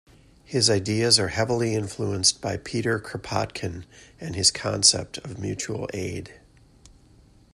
His 0.43 0.67
ideas 0.67 1.19
are 1.19 1.27
heavily 1.27 1.75
influenced 1.75 2.41
by 2.41 2.57
Peter 2.57 2.99
Kropotkin 2.99 3.85
and 4.19 4.35
his 4.35 4.49
concept 4.49 5.19
of 5.19 5.37
Mutual 5.37 5.87
Aid. 5.93 6.39